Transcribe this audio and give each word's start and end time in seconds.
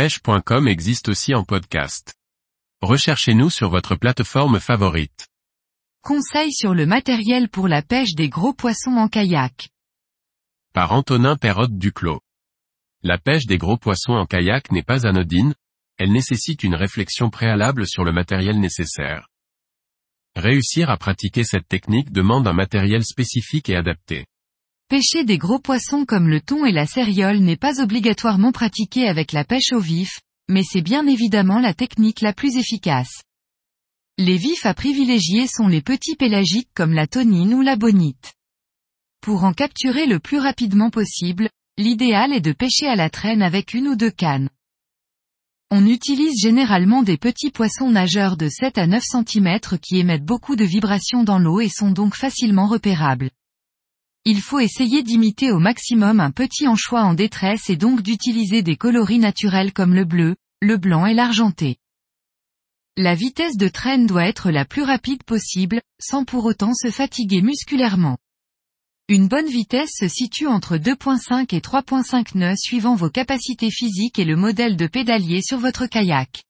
pêche.com 0.00 0.66
existe 0.66 1.10
aussi 1.10 1.34
en 1.34 1.44
podcast. 1.44 2.14
Recherchez-nous 2.80 3.50
sur 3.50 3.68
votre 3.68 3.96
plateforme 3.96 4.58
favorite. 4.58 5.28
Conseils 6.00 6.54
sur 6.54 6.72
le 6.72 6.86
matériel 6.86 7.50
pour 7.50 7.68
la 7.68 7.82
pêche 7.82 8.14
des 8.14 8.30
gros 8.30 8.54
poissons 8.54 8.96
en 8.96 9.08
kayak. 9.08 9.68
Par 10.72 10.92
Antonin 10.92 11.36
Perrotte 11.36 11.76
Duclos. 11.76 12.22
La 13.02 13.18
pêche 13.18 13.44
des 13.44 13.58
gros 13.58 13.76
poissons 13.76 14.14
en 14.14 14.24
kayak 14.24 14.72
n'est 14.72 14.82
pas 14.82 15.06
anodine, 15.06 15.54
elle 15.98 16.12
nécessite 16.12 16.64
une 16.64 16.76
réflexion 16.76 17.28
préalable 17.28 17.86
sur 17.86 18.02
le 18.02 18.12
matériel 18.12 18.58
nécessaire. 18.58 19.28
Réussir 20.34 20.88
à 20.88 20.96
pratiquer 20.96 21.44
cette 21.44 21.68
technique 21.68 22.10
demande 22.10 22.48
un 22.48 22.54
matériel 22.54 23.04
spécifique 23.04 23.68
et 23.68 23.76
adapté. 23.76 24.24
Pêcher 24.90 25.22
des 25.22 25.38
gros 25.38 25.60
poissons 25.60 26.04
comme 26.04 26.28
le 26.28 26.40
thon 26.40 26.64
et 26.64 26.72
la 26.72 26.84
céréole 26.84 27.38
n'est 27.38 27.56
pas 27.56 27.80
obligatoirement 27.80 28.50
pratiqué 28.50 29.06
avec 29.06 29.30
la 29.30 29.44
pêche 29.44 29.70
au 29.72 29.78
vif, 29.78 30.18
mais 30.48 30.64
c'est 30.64 30.82
bien 30.82 31.06
évidemment 31.06 31.60
la 31.60 31.74
technique 31.74 32.20
la 32.20 32.32
plus 32.32 32.56
efficace. 32.56 33.22
Les 34.18 34.36
vifs 34.36 34.66
à 34.66 34.74
privilégier 34.74 35.46
sont 35.46 35.68
les 35.68 35.80
petits 35.80 36.16
pélagiques 36.16 36.70
comme 36.74 36.92
la 36.92 37.06
tonine 37.06 37.54
ou 37.54 37.60
la 37.62 37.76
bonite. 37.76 38.32
Pour 39.20 39.44
en 39.44 39.52
capturer 39.52 40.06
le 40.06 40.18
plus 40.18 40.40
rapidement 40.40 40.90
possible, 40.90 41.50
l'idéal 41.78 42.32
est 42.32 42.40
de 42.40 42.52
pêcher 42.52 42.88
à 42.88 42.96
la 42.96 43.10
traîne 43.10 43.42
avec 43.42 43.74
une 43.74 43.86
ou 43.86 43.94
deux 43.94 44.10
cannes. 44.10 44.50
On 45.70 45.86
utilise 45.86 46.40
généralement 46.42 47.04
des 47.04 47.16
petits 47.16 47.52
poissons 47.52 47.92
nageurs 47.92 48.36
de 48.36 48.48
7 48.48 48.76
à 48.76 48.88
9 48.88 49.04
cm 49.04 49.60
qui 49.80 50.00
émettent 50.00 50.24
beaucoup 50.24 50.56
de 50.56 50.64
vibrations 50.64 51.22
dans 51.22 51.38
l'eau 51.38 51.60
et 51.60 51.68
sont 51.68 51.92
donc 51.92 52.16
facilement 52.16 52.66
repérables. 52.66 53.30
Il 54.26 54.42
faut 54.42 54.58
essayer 54.58 55.02
d'imiter 55.02 55.50
au 55.50 55.58
maximum 55.58 56.20
un 56.20 56.30
petit 56.30 56.68
anchois 56.68 57.02
en 57.02 57.14
détresse 57.14 57.70
et 57.70 57.76
donc 57.76 58.02
d'utiliser 58.02 58.62
des 58.62 58.76
coloris 58.76 59.18
naturels 59.18 59.72
comme 59.72 59.94
le 59.94 60.04
bleu, 60.04 60.36
le 60.60 60.76
blanc 60.76 61.06
et 61.06 61.14
l'argenté. 61.14 61.78
La 62.98 63.14
vitesse 63.14 63.56
de 63.56 63.68
traîne 63.68 64.06
doit 64.06 64.26
être 64.26 64.50
la 64.50 64.66
plus 64.66 64.82
rapide 64.82 65.22
possible, 65.22 65.80
sans 65.98 66.24
pour 66.24 66.44
autant 66.44 66.74
se 66.74 66.90
fatiguer 66.90 67.40
musculairement. 67.40 68.18
Une 69.08 69.26
bonne 69.26 69.48
vitesse 69.48 69.92
se 69.98 70.06
situe 70.06 70.46
entre 70.46 70.76
2.5 70.76 71.54
et 71.54 71.60
3.5 71.60 72.36
nœuds 72.36 72.56
suivant 72.56 72.94
vos 72.94 73.08
capacités 73.08 73.70
physiques 73.70 74.18
et 74.18 74.26
le 74.26 74.36
modèle 74.36 74.76
de 74.76 74.86
pédalier 74.86 75.40
sur 75.40 75.58
votre 75.58 75.86
kayak. 75.86 76.44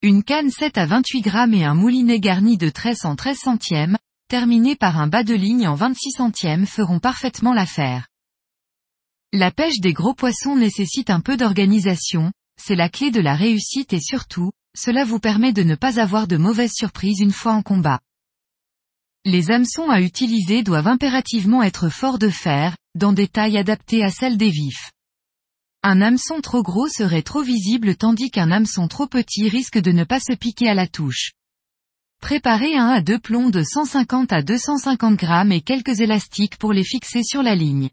Une 0.00 0.22
canne 0.22 0.50
7 0.50 0.78
à 0.78 0.86
28 0.86 1.20
grammes 1.20 1.54
et 1.54 1.64
un 1.64 1.74
moulinet 1.74 2.18
garni 2.18 2.56
de 2.56 2.70
tresse 2.70 3.04
en 3.04 3.14
13 3.14 3.36
centièmes, 3.36 3.98
terminé 4.28 4.76
par 4.76 4.98
un 5.00 5.06
bas 5.06 5.24
de 5.24 5.34
ligne 5.34 5.66
en 5.66 5.74
26 5.74 6.12
centièmes 6.12 6.66
feront 6.66 7.00
parfaitement 7.00 7.54
l'affaire. 7.54 8.08
La 9.32 9.50
pêche 9.50 9.80
des 9.80 9.94
gros 9.94 10.14
poissons 10.14 10.54
nécessite 10.54 11.08
un 11.08 11.20
peu 11.20 11.36
d'organisation, 11.36 12.30
c'est 12.60 12.76
la 12.76 12.90
clé 12.90 13.10
de 13.10 13.20
la 13.20 13.34
réussite 13.34 13.94
et 13.94 14.00
surtout, 14.00 14.52
cela 14.76 15.04
vous 15.04 15.18
permet 15.18 15.52
de 15.52 15.62
ne 15.62 15.74
pas 15.74 15.98
avoir 15.98 16.26
de 16.26 16.36
mauvaises 16.36 16.74
surprises 16.74 17.20
une 17.20 17.32
fois 17.32 17.52
en 17.52 17.62
combat. 17.62 18.00
Les 19.24 19.50
hameçons 19.50 19.88
à 19.90 20.00
utiliser 20.00 20.62
doivent 20.62 20.88
impérativement 20.88 21.62
être 21.62 21.88
forts 21.88 22.18
de 22.18 22.28
fer, 22.28 22.76
dans 22.94 23.12
des 23.12 23.28
tailles 23.28 23.58
adaptées 23.58 24.04
à 24.04 24.10
celles 24.10 24.36
des 24.36 24.50
vifs. 24.50 24.92
Un 25.82 26.02
hameçon 26.02 26.40
trop 26.40 26.62
gros 26.62 26.88
serait 26.88 27.22
trop 27.22 27.42
visible 27.42 27.96
tandis 27.96 28.30
qu'un 28.30 28.50
hameçon 28.50 28.88
trop 28.88 29.06
petit 29.06 29.48
risque 29.48 29.78
de 29.78 29.92
ne 29.92 30.04
pas 30.04 30.20
se 30.20 30.34
piquer 30.34 30.68
à 30.68 30.74
la 30.74 30.86
touche. 30.86 31.32
Préparez 32.20 32.76
un 32.76 32.88
à 32.88 33.00
deux 33.00 33.18
plombs 33.18 33.50
de 33.50 33.62
150 33.62 34.32
à 34.32 34.42
250 34.42 35.16
grammes 35.16 35.52
et 35.52 35.60
quelques 35.60 36.00
élastiques 36.00 36.58
pour 36.58 36.72
les 36.72 36.84
fixer 36.84 37.22
sur 37.22 37.42
la 37.42 37.54
ligne. 37.54 37.90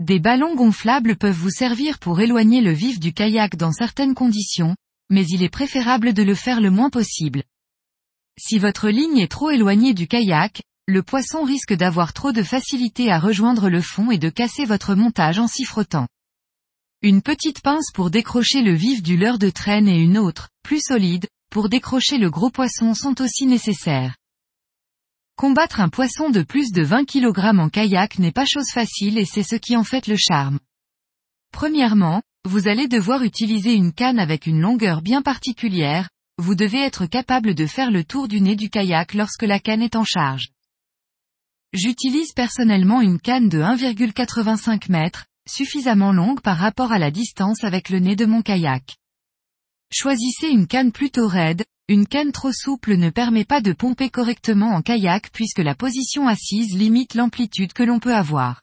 Des 0.00 0.18
ballons 0.18 0.56
gonflables 0.56 1.16
peuvent 1.16 1.36
vous 1.36 1.50
servir 1.50 1.98
pour 1.98 2.20
éloigner 2.20 2.60
le 2.60 2.72
vif 2.72 2.98
du 2.98 3.12
kayak 3.12 3.56
dans 3.56 3.72
certaines 3.72 4.14
conditions, 4.14 4.74
mais 5.10 5.24
il 5.26 5.42
est 5.42 5.48
préférable 5.48 6.12
de 6.12 6.22
le 6.22 6.34
faire 6.34 6.60
le 6.60 6.70
moins 6.70 6.90
possible. 6.90 7.44
Si 8.36 8.58
votre 8.58 8.88
ligne 8.88 9.18
est 9.18 9.30
trop 9.30 9.50
éloignée 9.50 9.94
du 9.94 10.08
kayak, 10.08 10.62
le 10.86 11.02
poisson 11.02 11.44
risque 11.44 11.72
d'avoir 11.72 12.12
trop 12.12 12.32
de 12.32 12.42
facilité 12.42 13.10
à 13.10 13.20
rejoindre 13.20 13.68
le 13.68 13.80
fond 13.80 14.10
et 14.10 14.18
de 14.18 14.28
casser 14.28 14.64
votre 14.64 14.94
montage 14.94 15.38
en 15.38 15.46
s'y 15.46 15.64
frottant. 15.64 16.08
Une 17.00 17.22
petite 17.22 17.60
pince 17.60 17.92
pour 17.92 18.10
décrocher 18.10 18.62
le 18.62 18.72
vif 18.72 19.02
du 19.02 19.16
leurre 19.16 19.38
de 19.38 19.50
traîne 19.50 19.88
et 19.88 19.98
une 19.98 20.18
autre, 20.18 20.48
plus 20.62 20.80
solide, 20.80 21.26
pour 21.54 21.68
décrocher 21.68 22.18
le 22.18 22.30
gros 22.30 22.50
poisson 22.50 22.94
sont 22.94 23.22
aussi 23.22 23.46
nécessaires. 23.46 24.16
Combattre 25.36 25.78
un 25.78 25.88
poisson 25.88 26.28
de 26.28 26.42
plus 26.42 26.72
de 26.72 26.82
20 26.82 27.04
kg 27.04 27.60
en 27.60 27.68
kayak 27.68 28.18
n'est 28.18 28.32
pas 28.32 28.44
chose 28.44 28.72
facile 28.72 29.18
et 29.18 29.24
c'est 29.24 29.44
ce 29.44 29.54
qui 29.54 29.76
en 29.76 29.84
fait 29.84 30.08
le 30.08 30.16
charme. 30.16 30.58
Premièrement, 31.52 32.22
vous 32.44 32.66
allez 32.66 32.88
devoir 32.88 33.22
utiliser 33.22 33.72
une 33.72 33.92
canne 33.92 34.18
avec 34.18 34.48
une 34.48 34.60
longueur 34.60 35.00
bien 35.00 35.22
particulière, 35.22 36.10
vous 36.38 36.56
devez 36.56 36.80
être 36.80 37.06
capable 37.06 37.54
de 37.54 37.66
faire 37.66 37.92
le 37.92 38.02
tour 38.02 38.26
du 38.26 38.40
nez 38.40 38.56
du 38.56 38.68
kayak 38.68 39.14
lorsque 39.14 39.44
la 39.44 39.60
canne 39.60 39.82
est 39.82 39.94
en 39.94 40.04
charge. 40.04 40.48
J'utilise 41.72 42.32
personnellement 42.32 43.00
une 43.00 43.20
canne 43.20 43.48
de 43.48 43.60
1,85 43.60 44.92
m, 44.92 45.08
suffisamment 45.48 46.10
longue 46.10 46.40
par 46.40 46.56
rapport 46.56 46.90
à 46.90 46.98
la 46.98 47.12
distance 47.12 47.62
avec 47.62 47.90
le 47.90 48.00
nez 48.00 48.16
de 48.16 48.26
mon 48.26 48.42
kayak. 48.42 48.96
Choisissez 49.96 50.48
une 50.48 50.66
canne 50.66 50.90
plutôt 50.90 51.28
raide, 51.28 51.64
une 51.86 52.08
canne 52.08 52.32
trop 52.32 52.50
souple 52.50 52.96
ne 52.96 53.10
permet 53.10 53.44
pas 53.44 53.60
de 53.60 53.72
pomper 53.72 54.10
correctement 54.10 54.74
en 54.74 54.82
kayak 54.82 55.30
puisque 55.32 55.60
la 55.60 55.76
position 55.76 56.26
assise 56.26 56.76
limite 56.76 57.14
l'amplitude 57.14 57.72
que 57.72 57.84
l'on 57.84 58.00
peut 58.00 58.12
avoir. 58.12 58.62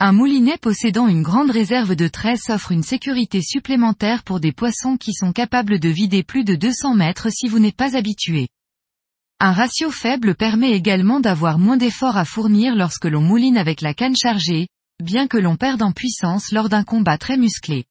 Un 0.00 0.10
moulinet 0.10 0.58
possédant 0.58 1.06
une 1.06 1.22
grande 1.22 1.52
réserve 1.52 1.94
de 1.94 2.08
tresse 2.08 2.50
offre 2.50 2.72
une 2.72 2.82
sécurité 2.82 3.40
supplémentaire 3.40 4.24
pour 4.24 4.40
des 4.40 4.50
poissons 4.50 4.96
qui 4.96 5.12
sont 5.12 5.32
capables 5.32 5.78
de 5.78 5.88
vider 5.88 6.24
plus 6.24 6.42
de 6.42 6.56
200 6.56 6.96
mètres 6.96 7.30
si 7.30 7.46
vous 7.46 7.60
n'êtes 7.60 7.76
pas 7.76 7.96
habitué. 7.96 8.48
Un 9.38 9.52
ratio 9.52 9.92
faible 9.92 10.34
permet 10.34 10.72
également 10.72 11.20
d'avoir 11.20 11.60
moins 11.60 11.76
d'efforts 11.76 12.16
à 12.16 12.24
fournir 12.24 12.74
lorsque 12.74 13.04
l'on 13.04 13.22
mouline 13.22 13.56
avec 13.56 13.80
la 13.80 13.94
canne 13.94 14.16
chargée, 14.16 14.66
bien 15.00 15.28
que 15.28 15.38
l'on 15.38 15.54
perde 15.54 15.82
en 15.82 15.92
puissance 15.92 16.50
lors 16.50 16.68
d'un 16.68 16.82
combat 16.82 17.16
très 17.16 17.36
musclé. 17.36 17.84